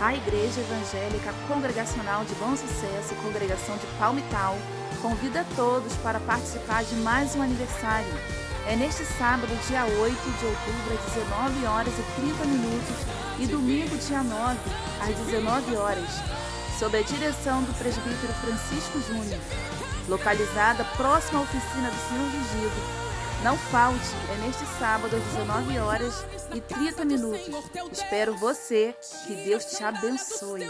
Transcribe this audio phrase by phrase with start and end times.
[0.00, 4.56] A Igreja Evangélica Congregacional de Bom Sucesso, Congregação de Palmital,
[5.02, 8.06] convida todos para participar de mais um aniversário.
[8.68, 12.96] É neste sábado, dia 8 de outubro, às 19 horas e 30 minutos,
[13.40, 14.58] e domingo, dia 9,
[15.00, 16.10] às 19 horas,
[16.78, 19.40] sob a direção do presbítero Francisco Júnior,
[20.08, 23.07] localizada próxima à oficina do Senhor Gigido,
[23.42, 27.48] não falte, é neste sábado às 19 horas e 30 minutos.
[27.92, 28.94] Espero você,
[29.26, 30.68] que Deus te abençoe.